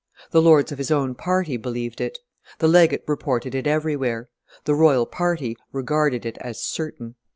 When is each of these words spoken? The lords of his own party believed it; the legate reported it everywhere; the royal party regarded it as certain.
The 0.31 0.41
lords 0.41 0.71
of 0.71 0.79
his 0.79 0.89
own 0.89 1.13
party 1.13 1.57
believed 1.57 2.01
it; 2.01 2.17
the 2.57 2.67
legate 2.67 3.03
reported 3.07 3.53
it 3.53 3.67
everywhere; 3.67 4.29
the 4.65 4.73
royal 4.73 5.05
party 5.05 5.55
regarded 5.71 6.25
it 6.25 6.39
as 6.39 6.59
certain. 6.59 7.13